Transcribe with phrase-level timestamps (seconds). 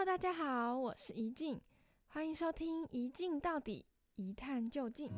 [0.00, 1.60] Hello，大家好，我是宜静，
[2.06, 3.84] 欢迎收听《一静到底，
[4.16, 5.08] 一探究竟》。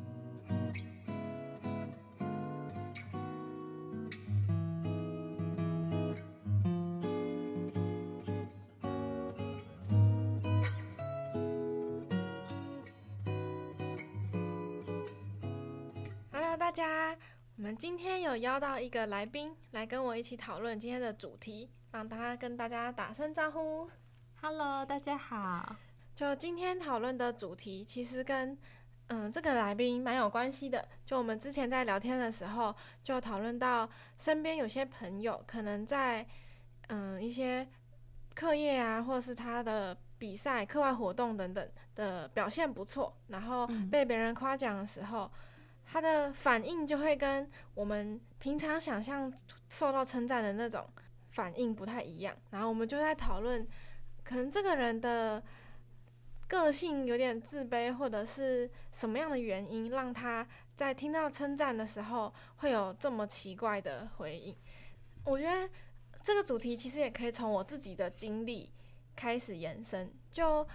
[16.29, 17.17] Hello，大家，
[17.55, 23.89] 我们今天有邀到一个来宾来跟我一起讨论今天的主题，让他跟大家打声招呼。
[24.45, 25.73] Hello，大家好。
[26.13, 28.57] 就今天讨论的主题，其实跟
[29.07, 30.85] 嗯这个来宾蛮有关系的。
[31.05, 36.27] 就我们之前在聊天的时候，就讨论到身边有些朋友可能在
[36.87, 37.65] 嗯一些
[38.35, 45.31] 课业啊，或者是他的比赛、课外活动等等的表现不错，然后被别人夸奖的时候，嗯、
[45.85, 49.31] 他的反应就会跟我们平常想象
[49.69, 50.85] 受到称赞的那种
[51.29, 52.35] 反应不太一样。
[52.49, 53.65] 然后我们就在讨论。
[54.23, 55.43] 可能这个人的
[56.47, 64.55] 个性有点自卑，或者是什么样的原因让他在听到称赞的时候会有这么奇怪的回应？
[65.23, 65.69] 我觉得
[66.21, 68.71] 这个主题其实也可以从我自己的经历
[69.15, 70.11] 开始延伸。
[70.31, 70.67] 就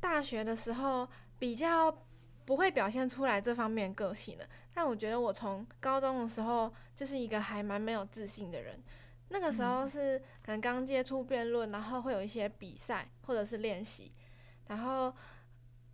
[0.00, 1.96] 大学的时候比较
[2.44, 8.82] 不会表现出来这方面个性的，但我觉得我从高中的时候就是一个还蛮没有自信的人。
[9.28, 14.12] 那个时候是可能刚接触辩论，然后会有一些比赛或者是练习，
[14.68, 15.12] 然后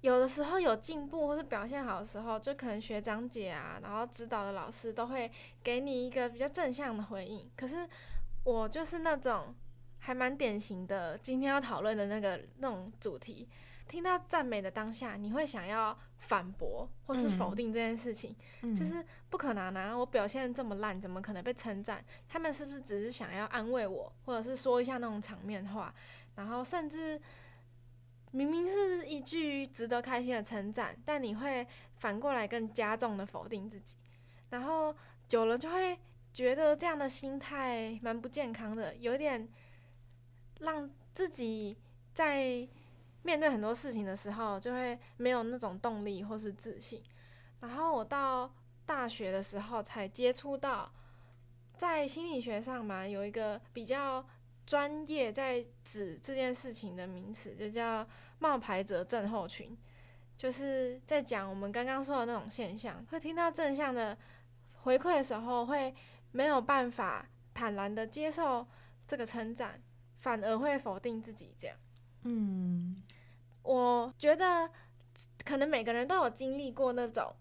[0.00, 5.30] 有的时候有进步或是表现好的时候，就可能学长姐啊，然后指导的老师都会
[5.62, 7.50] 给你一个比较正向的回应。
[7.56, 7.88] 可是
[8.44, 9.54] 我就是那种
[9.98, 13.48] 还蛮典型的，今天要讨论的那个那种主题。
[13.92, 19.94] 听到赞美的当下，你会想要反驳或是否定这件事情，嗯、就是不可能啊！
[19.94, 22.02] 我表现这么烂，怎么可能被称赞？
[22.26, 25.94] 他们是不是只是想要安慰我，或者是说一下那种场面话？
[26.36, 27.20] 然后甚至
[28.30, 33.98] 明明是一句值得开心的称赞，但你会反过来更加重的否定自己，
[34.48, 34.96] 然后
[35.28, 35.98] 久了就会
[36.32, 39.46] 觉得这样的心态蛮不健康的，有点
[40.60, 41.76] 让自己
[42.14, 42.66] 在。
[43.22, 47.02] 面对很多事情的时候，就会没有那种动力或是自信。
[47.60, 48.52] 然后我到
[48.84, 50.92] 大学的时候才接触到，
[51.76, 54.24] 在心理学上嘛，有一个比较
[54.66, 58.06] 专业在指这件事情的名词，就叫
[58.40, 59.76] 冒牌者症候群，
[60.36, 63.04] 就是在讲我们刚刚说的那种现象。
[63.10, 64.18] 会听到正向的
[64.82, 65.94] 回馈的时候，会
[66.32, 67.24] 没有办法
[67.54, 68.66] 坦然的接受
[69.06, 69.80] 这个称赞，
[70.18, 71.76] 反而会否定自己这样。
[72.22, 72.96] 嗯，
[73.62, 74.70] 我觉得
[75.44, 77.34] 可能每个人都有经历过那种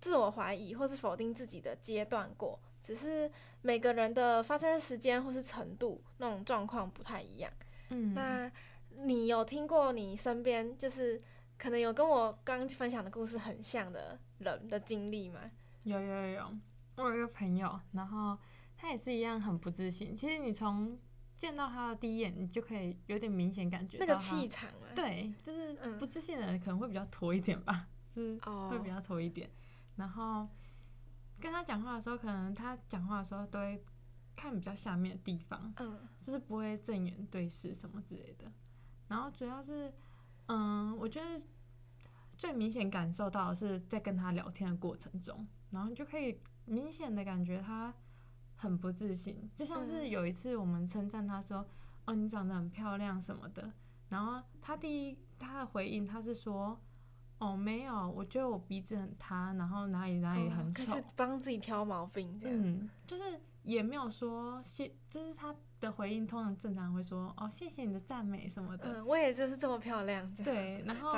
[0.00, 3.30] 自我怀疑或是否定自己的阶段过，只是
[3.62, 7.52] 每个人的发生时间或是程度那种状况不太一样。
[7.90, 8.50] 嗯，那
[8.96, 11.22] 你有听过你身边就是
[11.56, 15.40] 可能有跟我刚分享的故事很像的人的经历吗？
[15.84, 16.52] 有有有有，
[16.96, 18.36] 我有一个朋友，然后
[18.76, 20.16] 他也是一样很不自信。
[20.16, 20.98] 其实你从
[21.38, 24.90] 见到他的第一眼，你就可以有点明显感觉到那个气场啊。
[24.92, 28.36] 对，就是不自信的人可能会比较拖一点吧，嗯、就是
[28.68, 29.48] 会比较拖一点。
[29.94, 30.48] 然后
[31.38, 33.80] 跟他讲话的时候，可能他讲话的时候都会
[34.34, 38.50] 看比较下面的地方，嗯，就是不会正眼对视什么之类的。
[39.06, 39.94] 然后主要是，
[40.46, 41.40] 嗯，我觉得
[42.36, 47.94] 最明显感受到的是在跟他聊天的过程中，然后你就可以明显的感觉他。
[48.60, 51.64] 很不自信，就像是有一次我们称赞他说
[52.04, 53.72] ：“哦，你长得很漂亮什么的。”
[54.10, 56.76] 然后他第一他的回应他是说
[57.38, 62.58] ：“哦，没有，我觉得我鼻子很塌，然后哪里哪里很丑。”是帮自己挑毛病这样。
[62.60, 63.22] 嗯，就是
[63.62, 70.28] 也没有说谢，就是他的回应通常正常会说：“哦，谢谢你的赞美什么的。”嗯，我也就是这么漂亮。
[70.34, 71.12] 对，然 后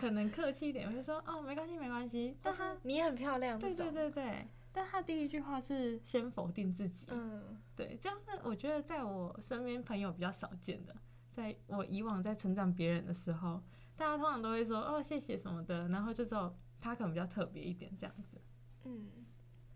[0.00, 3.58] 可能客气一点就说：“哦，没关系，没关系。”但是你也很漂亮。
[3.58, 4.46] 对对对对。
[4.78, 10.94] 但他第一句话是先否定自己，嗯，对，就是我觉得在我身边朋友比较少见的，
[11.28, 13.60] 在我以往在成长别人的时候，
[13.96, 18.40] 大家通常都会说哦谢谢什么的，然后就只有他可能比较特别一点这样子。
[18.84, 19.10] 嗯，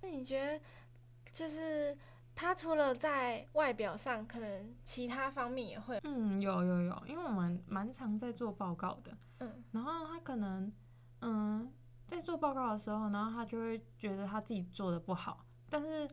[0.03, 0.65] 那你觉得
[1.33, 1.99] 就是
[2.33, 5.99] 他除了在外表上，可能其他方面也会？
[6.05, 10.73] 嗯，有有有，因为我们蛮常在做报告的，嗯，然后他可能
[11.23, 11.73] 嗯。
[12.13, 16.07] 在做报告的时候，然后他就会觉得他自己做的不好，但是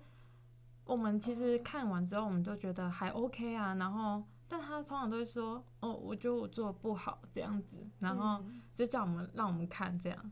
[0.86, 3.75] 我们其实看完之后，我们都觉得还 OK 啊。
[3.75, 8.42] 然后，但他通常都会说：“哦，我觉得我做的不好这样子。”然后
[8.74, 10.31] 就叫我们让我们看这样。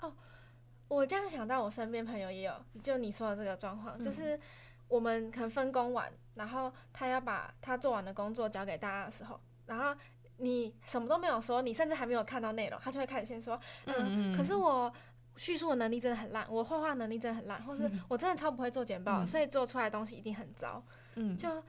[0.00, 0.10] 哦，
[0.88, 4.40] 我这样想到，我身边朋友也有，就你说的这个状况，就是
[4.88, 9.94] 我们可能分工完，然后他要把他做完的工作交给大家的时候，然后
[10.38, 14.92] 你什么都没有说，你甚至还没有看到内容，他就会开始先说，嗯，嗯可是我
[15.36, 20.82] 叙述的能力真的很烂，我画画能力真的很烂，或是我真的超不会做简报，嗯、所以做出来的东西一定很糟。
[21.14, 21.62] 嗯，就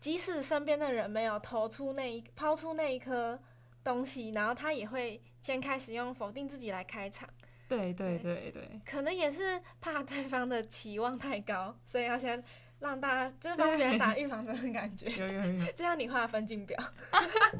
[0.00, 3.38] 即使身边的人没有投出那一抛出那一颗
[3.84, 7.28] 东西，然后他也会先开始用否定自己来开场。
[7.68, 8.34] 对对对。
[8.34, 12.42] 对，对，可能也是怕对方的期望太高，所以要先
[12.80, 15.10] 让大家就是帮别人打预防针的感觉。
[15.10, 16.78] 有有有， 就像你画的分镜表。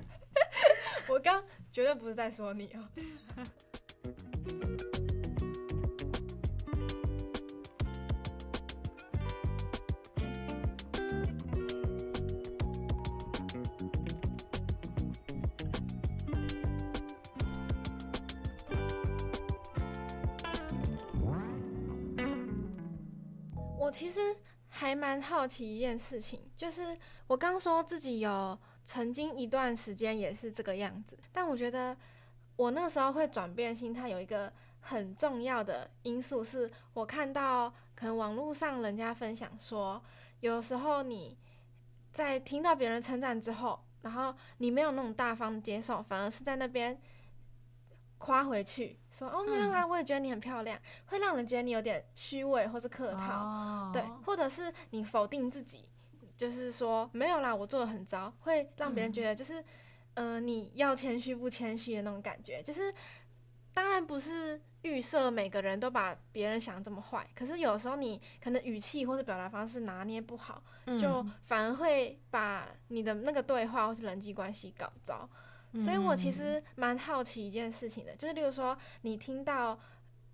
[1.09, 2.89] 我刚绝对不是在说你哦。
[23.79, 24.21] 我其实
[24.81, 26.97] 还蛮好奇一件事情，就是
[27.27, 31.95] 我刚说自己有曾经一段时间也是这个样子，但我觉得
[32.57, 34.51] 我那时候会转变心态，有一个
[34.81, 40.03] 很重要的因素是，我看到可能网络上人家分享说，
[40.41, 41.37] 有时候你
[42.11, 46.99] 在听到别人称赞之后，然后你没有那种大方接受，反而是在那边。
[48.23, 55.89] 夸回去说哦，没有啊，我也觉得你很漂亮，嗯、会让人觉得你有点虚伪或是客套，哦、对，或者是你否定自己，
[56.37, 59.61] 就是说没有啦，我做的很糟，会让别人觉得就是，
[60.15, 62.95] 嗯、呃，你要谦虚不谦虚的那种感觉，就是
[63.75, 75.29] 当然不是预设每个人都把别人想这么坏，可是有时候你可能语气或者表达方式拿捏不好，嗯、就反而会把你的那个对话或是人际关系搞糟。
[75.79, 79.79] 所以我其实蛮好奇一件事情的，就是例如说，你听到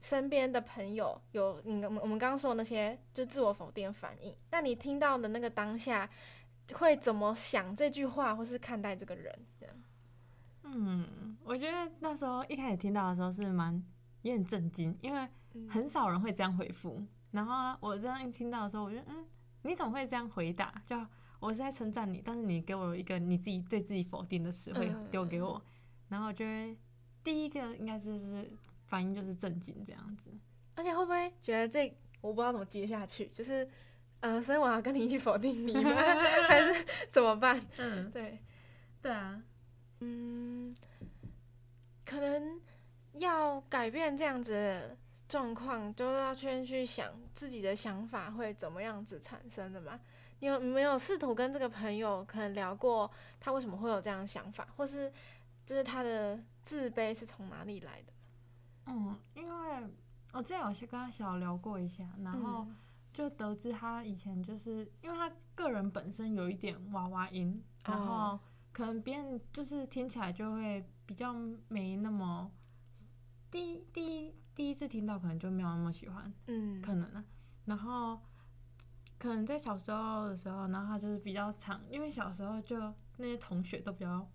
[0.00, 6.08] 身边的朋友有你我们我们刚刚说的那些就自我否定反应，那你听到的那个当下
[6.74, 9.46] 会怎么想这句话，或是看待这个人？
[9.60, 9.74] 这样。
[10.62, 13.74] 嗯，我觉得那时候一开始听到的时候是蛮
[14.22, 15.28] 有点震惊，因为
[15.68, 17.02] 很少人会这样回复。
[17.30, 19.26] 然后我这样一听到的时候，我觉得嗯，
[19.62, 20.72] 你怎么会这样回答？
[20.86, 20.96] 就。
[21.38, 25.62] 我是在称赞你，但是你给我一个你自己对自己否定的词汇丢给我，嗯、
[26.08, 26.76] 然后我觉得
[27.22, 28.50] 第一个应该就是
[28.86, 30.30] 反应就是震惊这样子，
[30.74, 33.68] 而且会不会觉得这我不知道怎么接下去，就是
[34.20, 35.94] 呃，所以我要跟你一起否定你吗？
[36.48, 37.60] 还是怎么办？
[37.76, 38.38] 嗯，对，
[39.02, 39.42] 对啊，
[40.00, 40.74] 嗯，
[42.04, 42.60] 可能
[43.12, 44.96] 要改变这样子的
[45.28, 50.00] 状况，就要先去想自己的想法会怎么样子产生的嘛。
[50.40, 53.10] 你有没有试图跟这个朋友可能聊过，
[53.40, 55.10] 他为什么会有这样的想法，或是
[55.64, 58.12] 就是他的自卑是从哪里来的？
[58.84, 59.88] 嗯，因为
[60.32, 62.66] 我之前有去跟他小聊过一下，然后
[63.12, 68.38] 就得知他以前就是因为他个人本身有一点娃娃音，然后
[68.72, 71.32] 可能别人就是听起来就会比较
[71.68, 72.50] 没那么
[73.50, 77.24] 第一第一第一次听到可能就没有那么喜欢，嗯，可能呢，
[77.64, 78.20] 然后。
[79.18, 82.78] 可能在小时候的时候，然后他就是比较常，因为小时候就
[83.16, 84.28] 那些同学都比较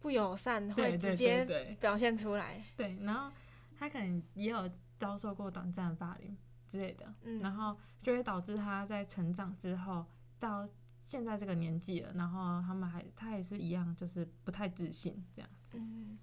[0.00, 1.44] 不友善，会直接
[1.80, 2.62] 表现出来。
[2.76, 3.30] 对，然后
[3.78, 6.36] 他可能也有遭受过短暂的霸凌
[6.68, 10.04] 之类的，嗯，然后就会导致他在成长之后
[10.38, 10.68] 到
[11.04, 15.78] 现在这个年纪了，然后他们还他也是一样，就是不太自信这样子。
[15.78, 16.18] 嗯，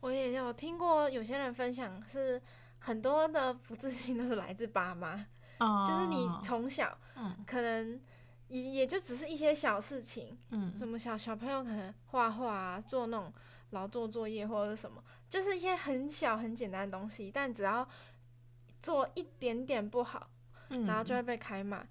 [0.00, 2.40] 我也有听过有些人分享，是
[2.78, 5.26] 很多的不自信都是来自爸妈。
[5.58, 6.96] 就是你从小，
[7.46, 8.00] 可能
[8.46, 13.32] 也也就只是一些小事情，嗯，什么小小朋友可能画画啊，做那种
[13.70, 17.86] 劳作作业或者是什么，就是一些很小很简单的东西，但只要
[18.80, 20.30] 做一点点不好，
[20.86, 21.84] 然后就会被开骂，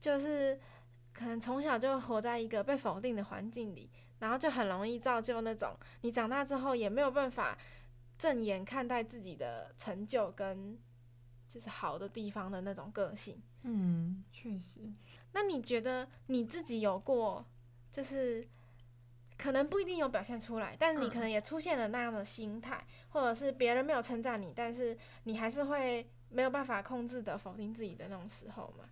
[0.00, 0.58] 就是
[1.12, 3.90] 可能从小就活在一个被否定的环境里，
[4.20, 7.58] 然后就很容易造就那种你长大之后也没有办法
[8.16, 10.78] 正眼看待自己的成就跟。
[11.52, 14.80] 就是好的地方的那种个性，嗯，确实。
[15.32, 17.44] 那你觉得你自己有过，
[17.90, 18.48] 就是
[19.36, 28.86] 可能不一定有表现出来，但是你可能也出现了那样的心态，嗯、或者是别人没有称赞你，但是你还是会没有办法控制的否定自己的那种时候吗？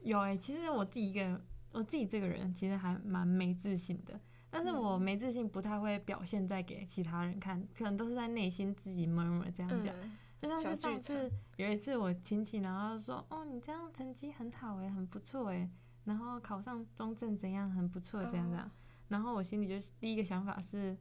[0.00, 1.38] 有哎、欸，其实我自己一个人，
[1.72, 4.18] 我自己这个人其实还蛮没自信的，
[4.48, 9.94] 但是我没自信不太会表现在给其他人看，可能都是在内心自己默默这样讲。
[10.02, 15.68] 嗯就像是上次有一次我亲戚，然后说：“哦，你这样成绩很好诶，很不错诶，
[16.04, 18.70] 然后考上中正怎样，很不错怎样这样。”
[19.08, 20.96] 然后我心里就第一个想法是：“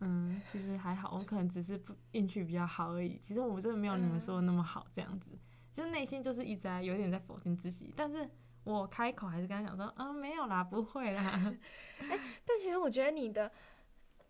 [0.00, 3.18] 嗯，其实还好，我可能只是不运气比较好而已。
[3.18, 5.38] 其实我真的没有你们说的那么好，这样子。
[5.72, 8.28] 就内心就是一直在有点在否定自己，但是
[8.64, 11.22] 我开口还是跟他讲说：‘啊，没有啦，不会啦。
[12.10, 13.50] ’哎，但其实我觉得你的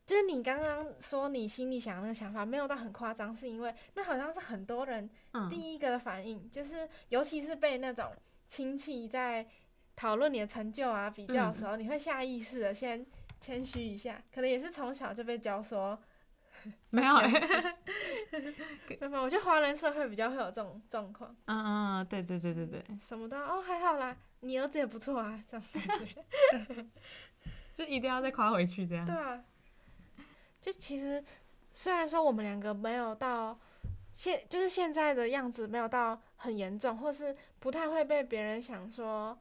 [0.06, 5.08] 就是你刚刚说你心里想的那个想法没有到很夸张，是因为那好像是很多人
[5.48, 8.14] 第一个的反应，嗯、就是尤其是被那种
[8.46, 9.46] 亲戚在
[9.96, 13.04] 讨论你的成就啊比较的时候，嗯、你会下意识的先
[13.40, 15.98] 谦虚一下，可能也是从小就被教说
[16.90, 17.28] 没有、 欸，
[19.08, 21.34] 没有，我觉得华人社会比较会有这种状况。
[21.46, 26.86] 嗯嗯嗯，对对对对对，什么都哦还好啦，你儿子也不错啊，这种感觉，
[27.72, 29.06] 就一定要再夸回去这样。
[29.06, 29.42] 对啊。
[30.64, 31.22] 就其实，
[31.74, 33.60] 虽然说我们两个没有到
[34.14, 39.38] 现，就是现在的样子没有到很严重，或是不太会被别人想说，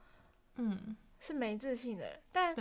[0.56, 2.20] 嗯，是没自信的人。
[2.30, 2.54] 但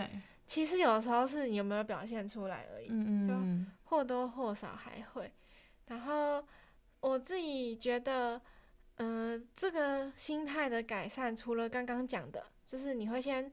[0.47, 2.87] 其实有时候是你有没有表现出来而已，
[3.27, 3.33] 就
[3.83, 5.29] 或多或少还会。
[5.87, 6.41] 然后
[7.01, 8.41] 我自己觉得，
[8.95, 13.51] 呃，这个心态的改善，除了刚刚讲的，就是你会先。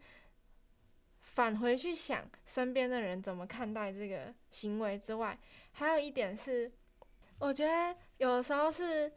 [1.33, 5.39] 返回去想身边的人怎么看待这个行为之外，
[5.73, 6.71] 还有一点是，
[7.39, 9.13] 我觉得有的时候是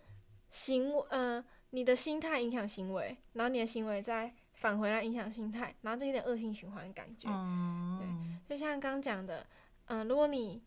[0.51, 7.27] 行，呃，你的心态影响行为，然后你的行为再返回来影响心态，然后就有点恶性循环的感觉。
[7.99, 8.07] 对，
[8.47, 9.45] 就像刚刚讲的，
[9.85, 10.61] 嗯、呃，如果你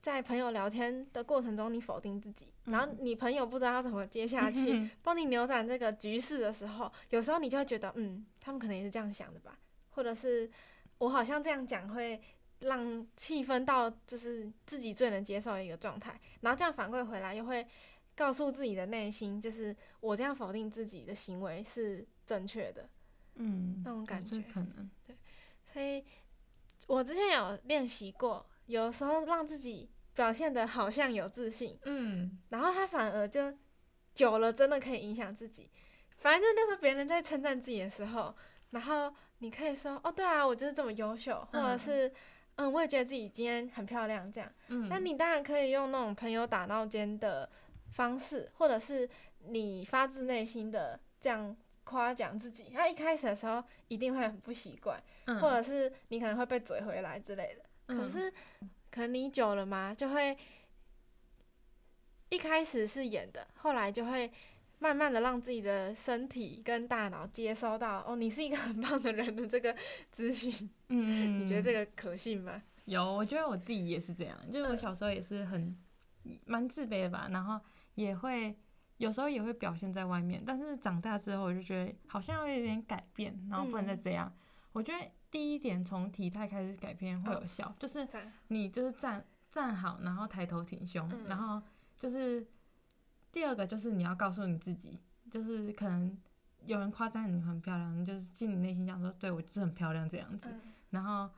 [0.00, 9.56] 在朋友聊天的过程中你否定自己，然后你朋友不知道怎么接下去 帮你扭转这个局势的时候，有时候你就会觉得，嗯，他们可能也是这样想的吧。
[9.94, 10.50] 或者是
[10.98, 12.20] 我好像这样讲会
[12.60, 17.66] 让气氛到就是自己最能接受的一个状态，然后这样反馈回来又会
[18.14, 22.88] 告诉自己的内心，就是我这样否定自己的行为是正确的，
[23.34, 24.90] 嗯，那种感觉可能。
[25.06, 25.16] 对，
[25.64, 26.04] 所以
[26.86, 33.52] 我之前有练习过，有时候让自己表现的好像有自信，嗯，然后他反而就
[34.14, 35.68] 久了真的可以影响自己，
[36.18, 38.34] 反正就是别人在称赞自己的时候，
[38.74, 39.10] 然后。
[39.38, 42.12] 你可以说哦，对啊，我就是这么优秀，或者是嗯，
[42.64, 44.50] 嗯，我也觉得自己今天很漂亮，这样。
[44.68, 44.88] 嗯。
[44.88, 47.50] 那你当然可以用那种朋友打闹间的
[47.92, 49.06] 方式，或者是
[49.40, 52.70] 你发自内心的这样夸奖自己。
[52.72, 57.64] 那一开始的时候一定会很不习惯，嗯、或者是你可能会被怼回来之类的。
[57.88, 58.32] 嗯、可是，
[58.90, 60.34] 可能你久了嘛，就会
[62.30, 64.32] 一开始是演的，后来就会。
[64.78, 69.74] 慢慢的让自己的身体跟大脑接收到哦，你是一个很棒的人的这个
[70.10, 70.68] 资讯。
[70.88, 72.62] 嗯，你觉得这个可信吗？
[72.84, 75.74] 有，我觉得我自己也是这样，就是我小时候也是很
[76.44, 77.58] 蛮自卑的吧，然后
[77.94, 78.54] 也会
[78.98, 84.28] 有时候也会表现在外面，但是长大之后我就觉得好像有点改变，然后不能再这样。
[84.28, 84.38] 嗯、
[84.72, 88.06] 我觉得第一点从体态开始改变会有效，哦、就是
[88.48, 91.62] 你就是站站好，然后抬头挺胸，嗯、然后
[91.96, 92.46] 就是。
[93.34, 94.96] 第二个就是你要告诉你自己，
[95.28, 96.16] 就是可能
[96.64, 100.48] 有人夸赞你很漂亮，你就是进你内心想说，对我就是很漂亮这样子。
[100.48, 100.60] 嗯、
[100.90, 101.28] 然后，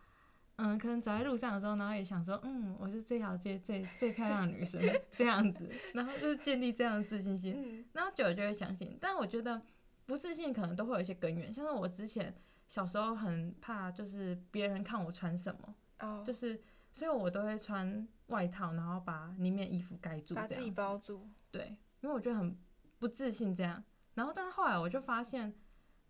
[0.57, 4.79] 嗯，可能走在路上的时候，然后也想说，嗯，我是这条街最最漂亮的女生
[5.13, 5.73] 这样子。
[5.95, 8.99] 然后就是建立这样的自信心，嗯、然后久了就会相信。
[9.01, 9.63] 但我觉得
[10.05, 12.35] 不自信可能都会有一些根源，像是我之前
[12.69, 16.61] 小时候很怕，就是别人看我穿什么，哦、就是
[16.93, 21.75] 所以我都会穿外套，然后把里面衣服盖住，把自己包住，对。
[22.07, 22.57] 因为我觉得很
[23.01, 23.83] 不自信，这样，
[24.15, 25.53] 然后，但是后来我就发现，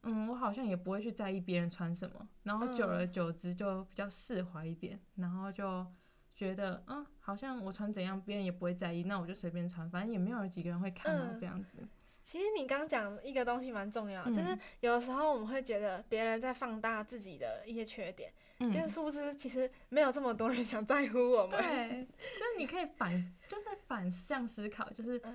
[0.02, 5.86] 嗯，我好像也不会去在意别人穿什么，然后久而久之就比较释怀一点，然后就
[6.34, 11.80] 觉得，嗯，好像我穿怎样，别人也不会在意，那我就随便穿，反正也没有几个人会看到这样子。
[11.80, 21.58] 嗯，其实你刚讲一个东西蛮重要，就是有时候我们会觉得别人在放大自己的一些缺点，嗯，就是殊不知其实没有这么多人想在乎我们。
[21.58, 25.18] 对，就是你可以反，就是反向思考，就是。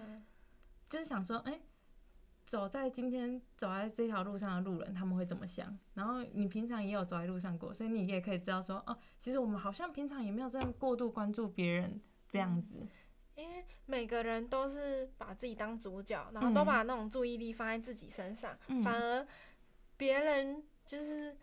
[0.91, 1.61] 就是想说，哎、欸，
[2.45, 5.79] 走在今天走在这条路上的路人，他们会怎么想？
[5.93, 12.85] 然后你平常也有走在路上过，所以你也可以知道说，哦，其实我们好像平常也没有这样过度关注别人这样子。
[13.35, 19.25] 因为每个人都是把自己当主角，然后都把那种注意力放在自己身上，嗯、反而
[19.95, 21.33] 别人就是，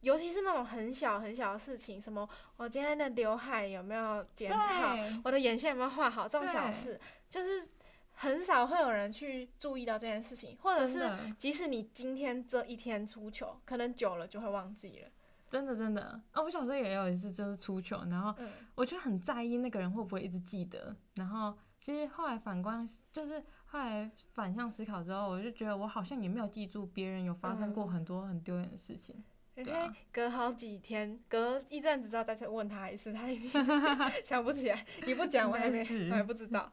[0.00, 7.70] 尤其是那种很小很小的事情，什么我今天的刘海有没有剪好，我的眼线有没有画好，这种小事，就是。
[8.18, 11.08] 很少会有人去注意到这件事情，或者是
[11.38, 15.08] 即使你今天这一天出糗，可能久了就会忘记了。
[15.48, 16.42] 真的真的啊！
[16.42, 18.34] 我小时候也有一次就是出糗，然后
[18.74, 20.96] 我就很在意那个人会不会一直记得。
[21.14, 29.22] 然后其实后来反观，就是后来反向思考之后，我就觉得我好像也没有记住别人有发生过很多很丢脸的事情。
[29.54, 33.50] 嗯、对、啊，隔好几天，隔一阵子之后再去问他一次，他一定
[34.24, 34.84] 想不起来。
[35.06, 35.80] 你不讲，我还没，
[36.10, 36.72] 我还不知道。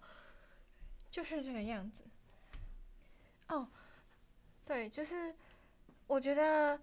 [1.14, 2.04] 就是这个样子。
[3.50, 3.68] 哦，
[4.66, 5.36] 对，就是
[6.08, 6.82] 我觉得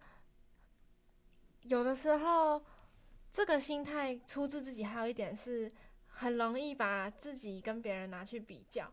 [1.62, 2.62] 有的时候
[3.32, 5.72] 这个心态出自自己，还有一点是
[6.06, 8.88] 很容易把自己跟别人拿去比较。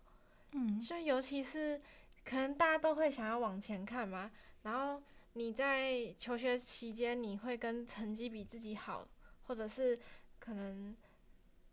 [0.54, 1.80] 嗯，所以尤其是
[2.26, 4.32] 可能大家都会想要往前看嘛，
[4.64, 5.00] 然后
[5.34, 9.08] 你在求学期间，你会跟成绩比自己好，
[9.46, 10.00] 或者是
[10.40, 10.96] 可能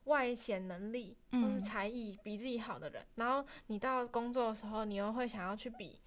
[0.05, 6.01] 外显能力或是才艺比自己好的人，嗯、然后你到工作的时候，你又会想要去比，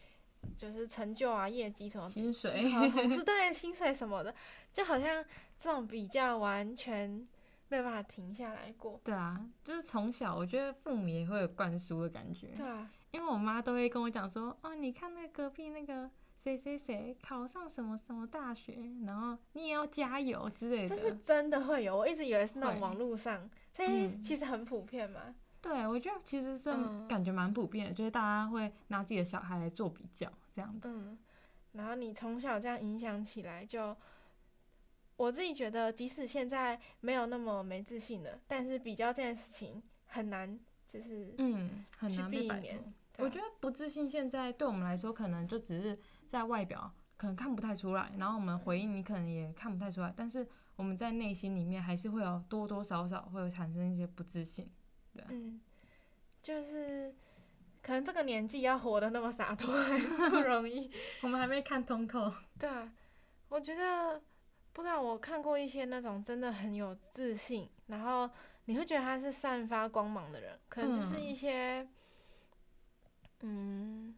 [0.56, 4.34] 就是成就啊、业绩什么，薪水，同事 对薪水什么的，
[4.72, 5.24] 就好像
[5.58, 7.28] 这种比较完全。
[7.70, 8.98] 没有办法停下来过。
[9.04, 12.48] 对啊，就是从小我觉得父母也会有灌输的感觉。
[12.56, 16.10] 对啊，因为我妈都会跟我讲说，哦，你看那隔壁那个
[16.48, 20.96] 谁谁谁考上什么什么大学，然后你也要加油之类的。
[20.96, 25.24] 这是真的会有，我一直以为是那种网络上，所以其实很普遍嘛。
[25.26, 30.88] 嗯、对，我觉得其实这种感觉蛮普遍的，嗯、就是大家会拿自己的小孩来做比较这样子。
[30.88, 31.18] 嗯，
[31.74, 33.94] 然后你从小这样影响起来就。
[35.18, 42.78] 我自己觉得，即使现在没有那么没自信了，但是比较这件事情很难，就是嗯，很难避免。
[42.78, 42.84] 啊、
[43.18, 45.98] 我觉得不自信现在对我们来说，可能就只是
[46.28, 54.70] 在外表可能看不太出来，然后我们回应你可能也看不太出来，但是我们在内心里面还是会有多多少少会有产生一些不自信。
[55.14, 55.60] 对，嗯，
[56.44, 57.16] 就是
[57.82, 60.92] 可能这个年纪要活得那么洒脱还不容易，
[61.24, 62.32] 我们还没看通透。
[62.60, 62.92] 对啊，
[63.50, 64.22] 我觉得。
[64.74, 68.30] 不知道，我看过一些那种真的很有自信，然后
[68.66, 71.80] 你会觉得他是散发光芒的人，可能就是一些，
[73.42, 74.16] 嗯，嗯，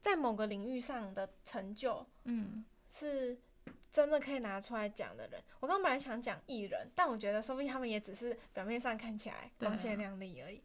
[0.00, 3.38] 在某个领域上的成就，嗯，是
[3.90, 5.42] 真的可以拿出来讲的人。
[5.60, 10.62] 我刚刚本来想讲艺人，但我觉得说不定他们也只是表面上看起来光鲜亮丽而已。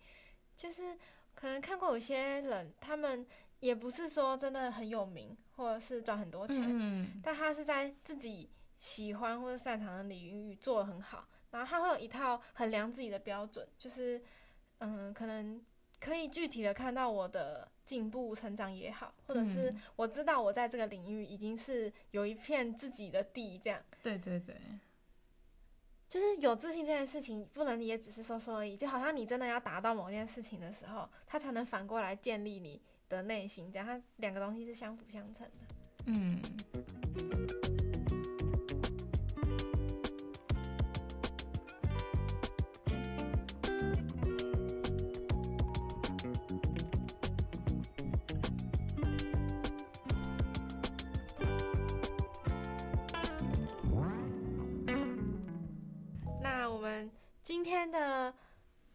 [0.56, 0.98] 就是
[1.34, 3.26] 可能看过有些人，他们
[3.60, 5.38] 也不是说真的很有名。
[5.56, 8.50] 或者是赚很多钱，嗯、但他是在自己
[8.80, 14.20] 喜欢或者擅长的领域做得很好，然后他会有一套衡量自己的标准，就是
[14.80, 15.64] 嗯，可能
[16.04, 23.82] 可以具体的看到我的进步成长也好，或者是我知道我在这个领域已经是有一片自己的地，这样。
[24.02, 24.54] 对对对，
[26.10, 35.52] 就是有自信这件事情，不能也只是说说而已，就好像你真的要达到某件事情的时候，它才能反过来建立你的内心，这样它两个东西是相辅相成的。
[36.08, 37.63] 嗯。
[57.54, 58.34] 今天的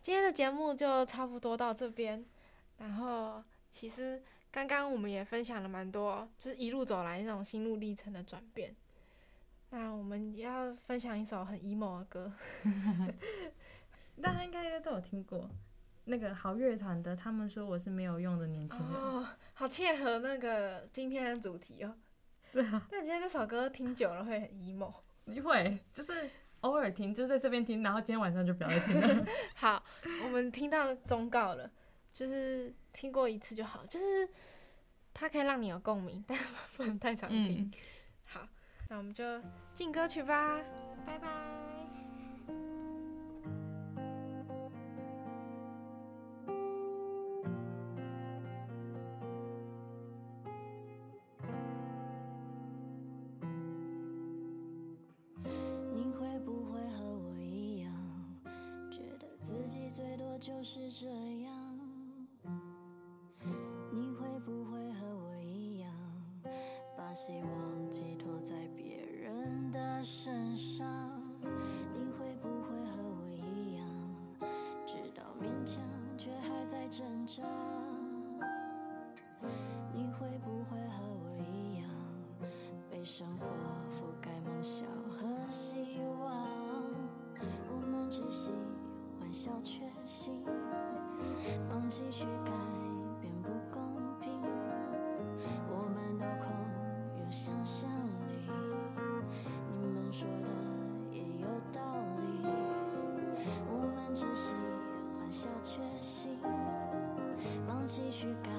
[0.02, 2.24] 今天的节目就差不多到这边，
[2.78, 3.40] 然后。
[3.70, 8.74] 其实刚刚我们也分享了蛮多，就是一路走来那种心路历程的转变。
[9.70, 12.32] 那我们要分享一首很 emo 的歌，
[14.20, 15.48] 大家应该都有听过
[16.06, 17.14] 那个好乐团的。
[17.14, 21.94] 他们说我是没有用的年轻人，哦，好切合那个今天的主题哦。
[22.50, 24.92] 对啊，但你觉得这首歌听久了会很 emo？
[25.26, 26.28] 你会，就是
[26.60, 29.26] 偶尔听，就在这边听，然后今天晚上就不要再听了。
[29.54, 29.82] 好，
[30.24, 31.70] 我们听到忠告了。
[32.10, 34.28] 就是听过一次就好，就是
[35.14, 36.36] 它可以让你有共鸣，但
[36.76, 37.60] 不能太常听。
[37.60, 37.72] 嗯、
[38.24, 38.48] 好，
[38.88, 39.40] 那我们就
[39.72, 40.58] 进歌曲吧，
[41.06, 41.28] 拜拜。
[59.98, 61.08] 最多就是这
[61.42, 61.47] 样？
[108.20, 108.50] 去改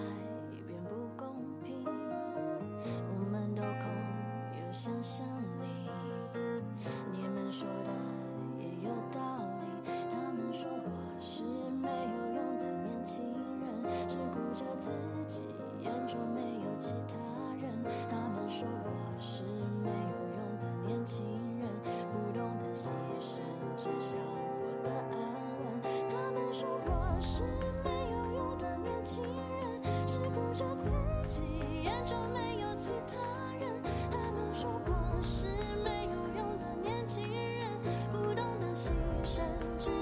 [0.65, 3.91] 变不公平，我们都空
[4.55, 5.27] 有想象
[5.59, 5.91] 力。
[7.11, 7.91] 你们说的
[8.57, 9.19] 也有道
[9.83, 13.21] 理，他们说我是没有用的年轻
[13.59, 14.93] 人，只顾着自
[15.27, 15.43] 己，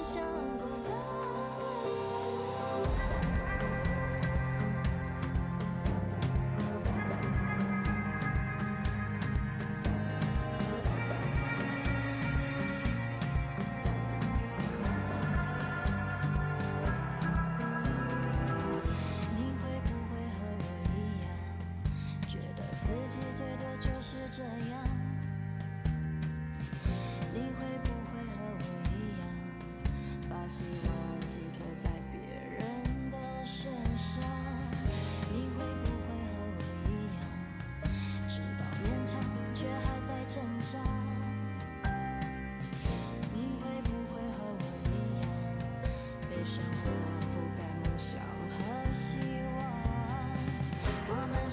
[0.00, 0.37] 笑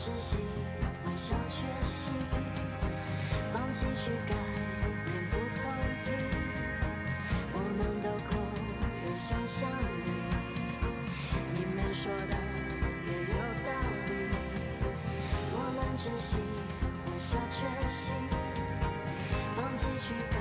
[0.05, 0.37] 是喜
[1.03, 2.13] 欢小确幸，
[3.51, 4.35] 放弃去改
[5.03, 5.65] 变不公
[6.05, 6.07] 平。
[7.51, 8.37] 我们都空
[9.01, 9.67] 有想象
[10.05, 10.07] 力，
[11.55, 12.37] 你们说的
[13.07, 13.67] 也有道
[14.05, 14.09] 理。
[15.55, 17.57] 我们只喜欢小确
[17.89, 18.13] 幸，
[19.55, 20.37] 放弃去改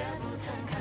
[0.00, 0.79] 却不曾看。